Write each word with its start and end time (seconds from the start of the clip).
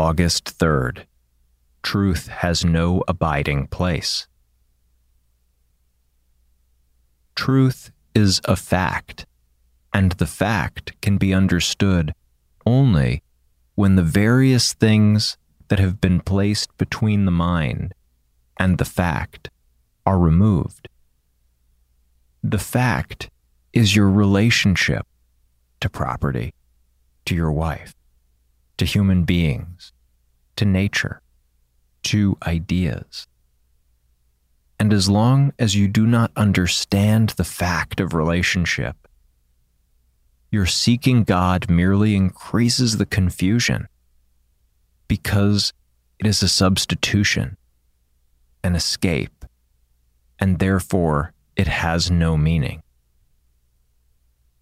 August 0.00 0.58
3rd. 0.58 1.04
Truth 1.82 2.28
has 2.28 2.64
no 2.64 3.04
abiding 3.06 3.66
place. 3.66 4.26
Truth 7.34 7.92
is 8.14 8.40
a 8.46 8.56
fact, 8.56 9.26
and 9.92 10.12
the 10.12 10.26
fact 10.26 10.94
can 11.02 11.18
be 11.18 11.34
understood 11.34 12.14
only 12.64 13.22
when 13.74 13.96
the 13.96 14.02
various 14.02 14.72
things 14.72 15.36
that 15.68 15.78
have 15.78 16.00
been 16.00 16.20
placed 16.20 16.74
between 16.78 17.26
the 17.26 17.30
mind 17.30 17.92
and 18.58 18.78
the 18.78 18.86
fact 18.86 19.50
are 20.06 20.18
removed. 20.18 20.88
The 22.42 22.64
fact 22.76 23.28
is 23.74 23.94
your 23.94 24.08
relationship 24.08 25.06
to 25.80 25.90
property, 25.90 26.54
to 27.26 27.34
your 27.34 27.52
wife, 27.52 27.94
to 28.80 28.86
human 28.86 29.24
beings, 29.24 29.92
to 30.56 30.64
nature, 30.64 31.20
to 32.02 32.38
ideas. 32.46 33.28
And 34.78 34.90
as 34.90 35.06
long 35.06 35.52
as 35.58 35.76
you 35.76 35.86
do 35.86 36.06
not 36.06 36.32
understand 36.34 37.34
the 37.36 37.44
fact 37.44 38.00
of 38.00 38.14
relationship, 38.14 38.96
your 40.50 40.64
seeking 40.64 41.24
God 41.24 41.68
merely 41.68 42.16
increases 42.16 42.96
the 42.96 43.04
confusion 43.04 43.86
because 45.08 45.74
it 46.18 46.26
is 46.26 46.42
a 46.42 46.48
substitution, 46.48 47.58
an 48.64 48.74
escape, 48.74 49.44
and 50.38 50.58
therefore 50.58 51.34
it 51.54 51.66
has 51.66 52.10
no 52.10 52.38
meaning. 52.38 52.82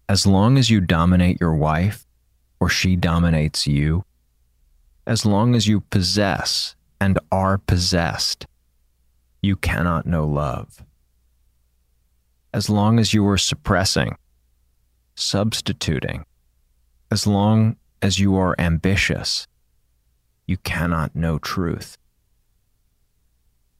As 0.09 0.27
long 0.27 0.57
as 0.57 0.69
you 0.69 0.81
dominate 0.81 1.39
your 1.39 1.55
wife 1.55 2.05
or 2.59 2.67
she 2.67 2.97
dominates 2.97 3.65
you, 3.65 4.03
as 5.09 5.25
long 5.25 5.55
as 5.55 5.67
you 5.67 5.81
possess 5.81 6.75
and 7.01 7.17
are 7.31 7.57
possessed, 7.57 8.45
you 9.41 9.55
cannot 9.55 10.05
know 10.05 10.23
love. 10.27 10.83
As 12.53 12.69
long 12.69 12.99
as 12.99 13.11
you 13.11 13.27
are 13.27 13.37
suppressing, 13.37 14.15
substituting, 15.15 16.25
as 17.09 17.25
long 17.25 17.75
as 18.03 18.19
you 18.19 18.35
are 18.35 18.55
ambitious, 18.59 19.47
you 20.45 20.57
cannot 20.57 21.15
know 21.15 21.39
truth. 21.39 21.97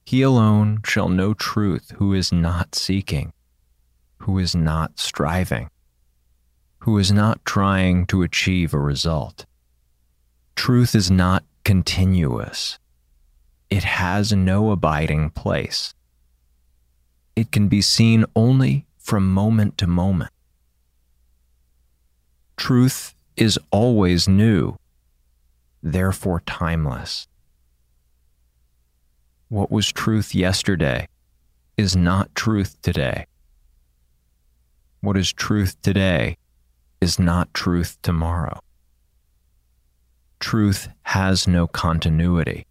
He 0.04 0.22
alone 0.22 0.80
shall 0.84 1.08
know 1.08 1.32
truth 1.32 1.92
who 1.98 2.12
is 2.12 2.32
not 2.32 2.74
seeking, 2.74 3.32
who 4.18 4.36
is 4.36 4.56
not 4.56 4.98
striving, 4.98 5.70
who 6.80 6.98
is 6.98 7.12
not 7.12 7.44
trying 7.44 8.04
to 8.06 8.22
achieve 8.22 8.74
a 8.74 8.80
result. 8.80 9.46
Truth 10.70 10.94
is 10.94 11.10
not 11.10 11.42
continuous. 11.64 12.78
It 13.70 13.82
has 13.82 14.32
no 14.32 14.70
abiding 14.70 15.30
place. 15.30 15.94
It 17.34 17.50
can 17.50 17.66
be 17.66 17.82
seen 17.82 18.24
only 18.36 18.86
from 18.96 19.34
moment 19.34 19.78
to 19.78 19.88
moment. 19.88 20.30
Truth 22.56 23.16
is 23.36 23.58
always 23.72 24.28
new, 24.28 24.76
therefore 25.82 26.40
timeless. 26.46 27.26
What 29.48 29.72
was 29.72 29.90
truth 29.90 30.36
yesterday 30.36 31.08
is 31.76 31.96
not 31.96 32.32
truth 32.36 32.80
today. 32.80 33.26
What 35.00 35.16
is 35.16 35.32
truth 35.32 35.82
today 35.82 36.36
is 37.00 37.18
not 37.18 37.52
truth 37.54 37.98
tomorrow. 38.02 38.60
Truth 40.50 40.88
has 41.02 41.46
no 41.46 41.68
continuity. 41.68 42.66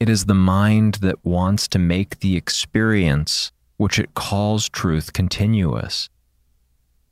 It 0.00 0.08
is 0.08 0.24
the 0.24 0.32
mind 0.32 0.94
that 1.02 1.22
wants 1.22 1.68
to 1.68 1.78
make 1.78 2.20
the 2.20 2.38
experience 2.38 3.52
which 3.76 3.98
it 3.98 4.14
calls 4.14 4.70
truth 4.70 5.12
continuous, 5.12 6.08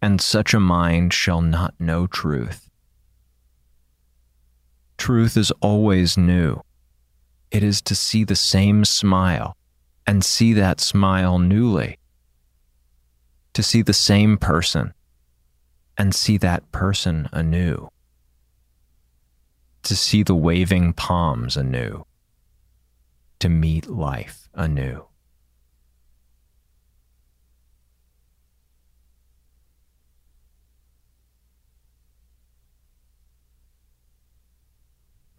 and 0.00 0.22
such 0.22 0.54
a 0.54 0.58
mind 0.58 1.12
shall 1.12 1.42
not 1.42 1.74
know 1.78 2.06
truth. 2.06 2.70
Truth 4.96 5.36
is 5.36 5.50
always 5.60 6.16
new. 6.16 6.62
It 7.50 7.62
is 7.62 7.82
to 7.82 7.94
see 7.94 8.24
the 8.24 8.36
same 8.36 8.86
smile 8.86 9.54
and 10.06 10.24
see 10.24 10.54
that 10.54 10.80
smile 10.80 11.38
newly, 11.38 11.98
to 13.52 13.62
see 13.62 13.82
the 13.82 13.92
same 13.92 14.38
person 14.38 14.94
and 15.98 16.14
see 16.14 16.38
that 16.38 16.72
person 16.72 17.28
anew, 17.32 17.90
to 19.88 19.96
see 19.96 20.22
the 20.22 20.34
waving 20.34 20.92
palms 20.92 21.56
anew 21.56 22.04
to 23.40 23.48
meet 23.48 23.88
life 23.88 24.48
anew. 24.52 25.06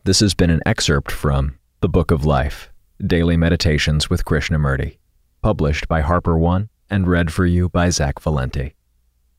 This 0.04 0.22
has 0.22 0.34
been 0.34 0.50
an 0.50 0.62
excerpt 0.66 1.12
from 1.12 1.60
The 1.82 1.90
Book 1.90 2.10
of 2.10 2.26
Life 2.26 2.72
Daily 3.06 3.38
Meditations 3.38 4.10
with 4.10 4.26
Krishnamurti, 4.26 4.98
published 5.44 5.88
by 5.88 6.02
Harper 6.02 6.38
One 6.38 6.70
and 6.90 7.08
read 7.08 7.32
for 7.32 7.46
you 7.46 7.70
by 7.70 7.92
Zach 7.92 8.20
Valenti. 8.20 8.74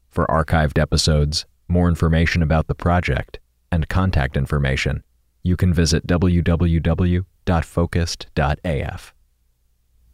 For 0.08 0.26
archived 0.26 0.78
episodes, 0.78 1.46
more 1.66 1.88
information 1.88 2.42
about 2.42 2.68
the 2.68 2.76
project, 2.76 3.40
and 3.72 3.88
contact 3.88 4.36
information, 4.36 5.02
you 5.42 5.56
can 5.56 5.72
visit 5.72 6.06
www 6.06 7.24
www.focused.af. 7.50 9.14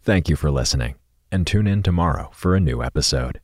Thank 0.03 0.29
you 0.29 0.37
for 0.37 0.51
listening, 0.51 0.95
and 1.33 1.47
tune 1.47 1.67
in 1.67 1.83
tomorrow 1.83 2.31
for 2.33 2.55
a 2.55 2.61
new 2.61 2.83
episode. 2.83 3.41